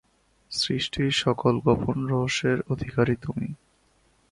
[0.51, 3.47] সৃষ্টির সকল গোপন রহস্যের অধিকারী তুমি।